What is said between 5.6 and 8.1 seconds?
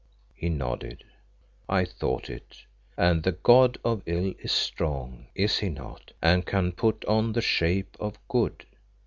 not, and can put on the shape